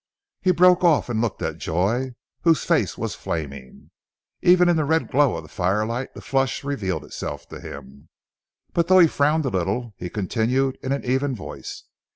He 0.41 0.49
broke 0.49 0.83
off 0.83 1.09
and 1.09 1.21
looked 1.21 1.43
at 1.43 1.59
Joy, 1.59 2.15
whose 2.41 2.65
face 2.65 2.97
was 2.97 3.13
flaming. 3.13 3.91
Even 4.41 4.67
in 4.67 4.75
the 4.75 4.83
red 4.83 5.11
glow 5.11 5.35
of 5.37 5.43
the 5.43 5.47
firelight 5.47 6.15
the 6.15 6.21
flush 6.23 6.63
revealed 6.63 7.05
itself 7.05 7.47
to 7.49 7.59
him, 7.59 8.09
but 8.73 8.87
though 8.87 8.97
he 8.97 9.05
frowned 9.07 9.45
a 9.45 9.49
little, 9.49 9.93
he 9.97 10.09
continued 10.09 10.79
in 10.81 10.91
an 10.91 11.05
even 11.05 11.35
voice. 11.35 11.83